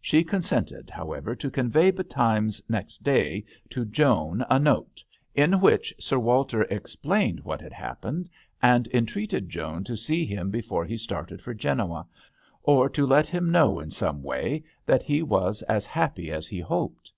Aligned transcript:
She 0.00 0.22
consented, 0.22 0.88
however, 0.88 1.34
to 1.34 1.50
con 1.50 1.68
vey 1.68 1.90
betimes 1.90 2.62
next 2.68 3.02
day 3.02 3.44
to 3.70 3.84
Joan 3.84 4.44
a 4.48 4.56
note, 4.56 5.02
in 5.34 5.60
which 5.60 5.92
Sir 5.98 6.16
Walter 6.16 6.64
ex 6.72 6.94
plained 6.94 7.40
what 7.40 7.60
had 7.60 7.72
happened, 7.72 8.30
and 8.62 8.86
entreated 8.94 9.48
Joan 9.50 9.82
to 9.82 9.96
see 9.96 10.24
him 10.24 10.50
before 10.52 10.84
he 10.84 10.96
started 10.96 11.42
for 11.42 11.54
Genoa, 11.54 12.06
or 12.62 12.88
to 12.90 13.04
let 13.04 13.26
him 13.26 13.50
know 13.50 13.80
in 13.80 13.90
some 13.90 14.22
way 14.22 14.62
that 14.86 15.02
he 15.02 15.24
was 15.24 15.62
as 15.62 15.86
happy 15.86 16.30
as 16.30 16.46
he 16.46 16.60
hoped. 16.60 17.10